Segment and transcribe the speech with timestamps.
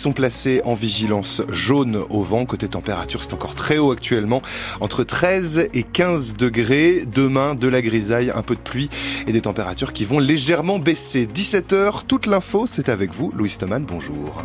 [0.00, 2.46] sont placés en vigilance jaune au vent.
[2.46, 4.40] Côté température, c'est encore très haut actuellement,
[4.80, 7.04] entre 13 et 15 degrés.
[7.06, 8.88] Demain, de la grisaille, un peu de pluie
[9.26, 11.26] et des températures qui vont légèrement baisser.
[11.26, 13.30] 17h, toute l'info, c'est avec vous.
[13.36, 14.42] Louis Stoman, bonjour.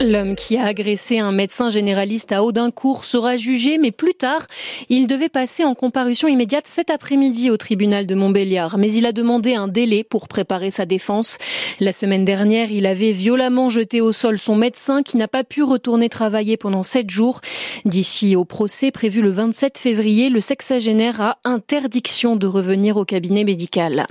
[0.00, 4.46] L'homme qui a agressé un médecin généraliste à Audincourt sera jugé, mais plus tard,
[4.88, 8.78] il devait passer en comparution immédiate cet après-midi au tribunal de Montbéliard.
[8.78, 11.36] Mais il a demandé un délai pour préparer sa défense.
[11.80, 15.64] La semaine dernière, il avait violemment jeté au sol son médecin qui n'a pas pu
[15.64, 17.40] retourner travailler pendant sept jours.
[17.84, 23.42] D'ici au procès prévu le 27 février, le sexagénaire a interdiction de revenir au cabinet
[23.42, 24.06] médical.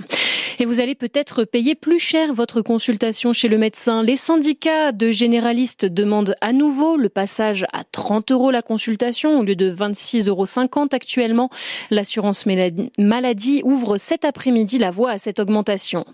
[0.60, 4.02] Et vous allez peut-être payer plus cher votre consultation chez le médecin.
[4.02, 9.44] Les syndicats de généralistes demandent à nouveau le passage à 30 euros la consultation au
[9.44, 11.48] lieu de 26,50 euros actuellement.
[11.90, 12.44] L'assurance
[12.98, 16.04] maladie ouvre cet après-midi la voie à cette augmentation.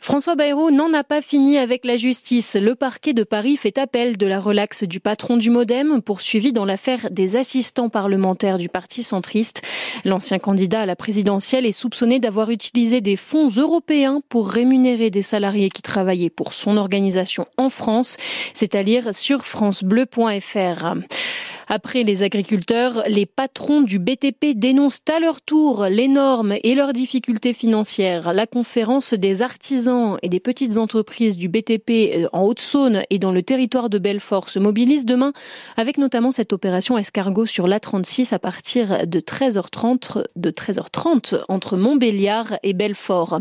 [0.00, 2.56] François Bayrou n'en a pas fini avec la justice.
[2.60, 6.64] Le parquet de Paris fait appel de la relaxe du patron du Modem, poursuivi dans
[6.64, 9.62] l'affaire des assistants parlementaires du Parti centriste.
[10.04, 15.22] L'ancien candidat à la présidentielle est soupçonné d'avoir utilisé des fonds européens pour rémunérer des
[15.22, 18.16] salariés qui travaillaient pour son organisation en France,
[18.54, 20.94] c'est à dire sur francebleu.fr.
[21.74, 26.92] Après les agriculteurs, les patrons du BTP dénoncent à leur tour les normes et leurs
[26.92, 28.34] difficultés financières.
[28.34, 33.32] La conférence des artisans et des petites entreprises du BTP euh, en Haute-Saône et dans
[33.32, 35.32] le territoire de Belfort se mobilise demain
[35.78, 42.58] avec notamment cette opération escargot sur l'A36 à partir de 13h30 de 13h30 entre Montbéliard
[42.62, 43.40] et Belfort.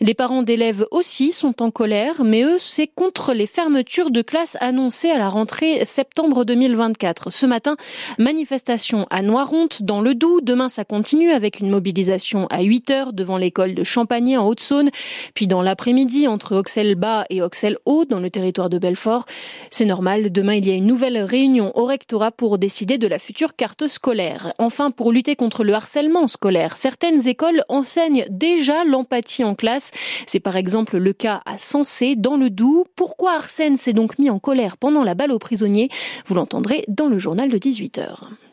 [0.00, 4.56] Les parents d'élèves aussi sont en colère, mais eux, c'est contre les fermetures de classes
[4.60, 7.32] annoncées à la rentrée septembre 2024.
[7.32, 7.71] Ce matin,
[8.18, 10.40] Manifestation à Noironte, dans le Doubs.
[10.42, 14.90] Demain, ça continue avec une mobilisation à 8 heures devant l'école de Champagné en Haute-Saône.
[15.34, 19.24] Puis dans l'après-midi, entre Auxelles-Bas et Auxelles-Haut, dans le territoire de Belfort.
[19.70, 20.32] C'est normal.
[20.32, 23.88] Demain, il y a une nouvelle réunion au rectorat pour décider de la future carte
[23.88, 24.52] scolaire.
[24.58, 29.90] Enfin, pour lutter contre le harcèlement scolaire, certaines écoles enseignent déjà l'empathie en classe.
[30.26, 32.84] C'est par exemple le cas à Sensé, dans le Doubs.
[32.96, 35.88] Pourquoi Arsène s'est donc mis en colère pendant la balle aux prisonniers?
[36.26, 38.51] Vous l'entendrez dans le journal de 18h.